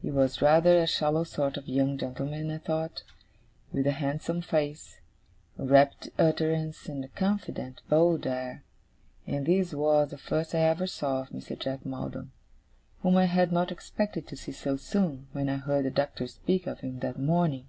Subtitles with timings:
[0.00, 3.02] He was rather a shallow sort of young gentleman, I thought,
[3.70, 5.02] with a handsome face,
[5.58, 8.64] a rapid utterance, and a confident, bold air.
[9.26, 11.58] And this was the first I ever saw of Mr.
[11.58, 12.32] Jack Maldon;
[13.02, 16.66] whom I had not expected to see so soon, when I heard the Doctor speak
[16.66, 17.68] of him that morning.